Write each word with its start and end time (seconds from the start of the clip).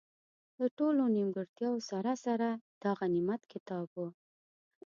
له 0.59 0.67
ټولو 0.77 1.03
نیمګړتیاوو 1.15 1.85
سره 1.91 2.11
سره، 2.25 2.49
دا 2.81 2.91
غنیمت 2.99 3.41
کتاب 3.53 3.87
وو. 3.95 4.07